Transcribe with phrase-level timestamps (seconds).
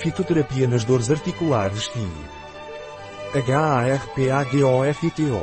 [0.00, 5.38] Fitoterapia nas dores articulares e HARPAGOFITO.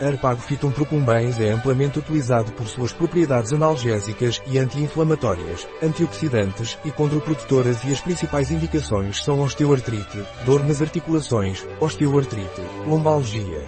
[0.00, 7.92] Arpagofitum procumbens é amplamente utilizado por suas propriedades analgésicas e anti-inflamatórias, antioxidantes e condroprodutoras e
[7.92, 13.62] as principais indicações são osteoartrite, dor nas articulações, osteoartrite, lombalgia.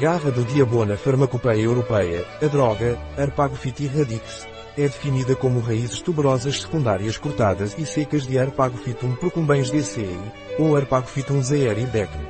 [0.00, 7.16] Garra do Diabona Farmacopeia Europeia, a droga, Arpagofiti radix, é definida como raízes tuberosas secundárias
[7.16, 10.18] cortadas e secas de Arpagophytum procumbens DCI,
[10.58, 12.20] ou Arpagophytum zeeridecum.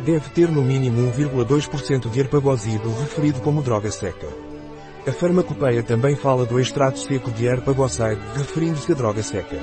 [0.00, 4.28] Deve ter no mínimo 1,2% de arpagosido referido como droga seca.
[5.06, 9.58] A farmacopeia também fala do extrato seco de arpagoside, referindo-se a droga seca.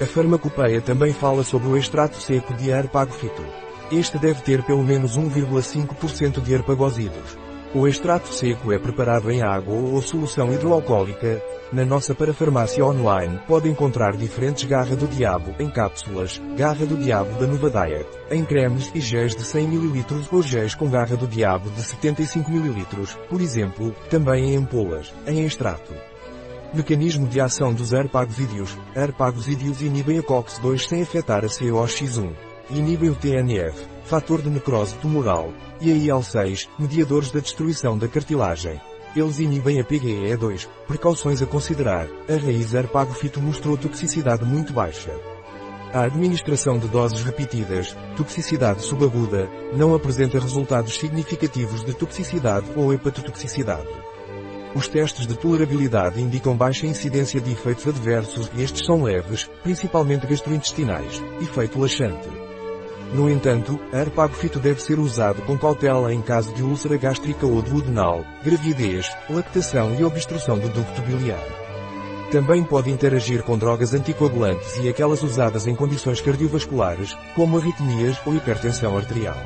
[0.00, 3.42] A farmacopeia também fala sobre o extrato seco de arpagofito.
[3.90, 7.38] Este deve ter pelo menos 1,5% de arpagosidos.
[7.76, 11.42] O extrato seco é preparado em água ou solução hidroalcoólica.
[11.70, 17.38] Na nossa parafarmácia online pode encontrar diferentes garra do diabo em cápsulas, garra do diabo
[17.38, 21.26] da Nova Diet, em cremes e géis de 100 ml ou géis com garra do
[21.26, 22.86] diabo de 75 ml,
[23.28, 25.92] por exemplo, também em ampolas, em extrato.
[26.72, 28.74] Mecanismo de ação dos AirPagosídeos.
[28.94, 32.32] AirPagosídeos inibem a COX-2 sem afetar a COX-1.
[32.70, 38.80] Inibem o TNF, fator de necrose tumoral, e a IL-6, mediadores da destruição da cartilagem.
[39.14, 40.68] Eles inibem a PGE2.
[40.86, 42.06] Precauções a considerar.
[42.28, 45.10] A raiz Arpagofito mostrou toxicidade muito baixa.
[45.92, 53.88] A administração de doses repetidas, toxicidade subaguda, não apresenta resultados significativos de toxicidade ou hepatotoxicidade.
[54.74, 60.26] Os testes de tolerabilidade indicam baixa incidência de efeitos adversos e estes são leves, principalmente
[60.26, 62.45] gastrointestinais, efeito laxante.
[63.12, 68.24] No entanto, arpagofito deve ser usado com cautela em caso de úlcera gástrica ou duodenal,
[68.44, 71.44] gravidez, lactação e obstrução do ducto biliar.
[72.30, 78.34] Também pode interagir com drogas anticoagulantes e aquelas usadas em condições cardiovasculares, como arritmias ou
[78.34, 79.36] hipertensão arterial.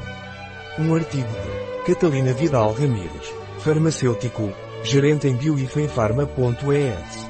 [0.78, 4.50] Um artigo de Catalina Vidal Ramírez, farmacêutico,
[4.82, 7.29] gerente em bioifenfarma.es.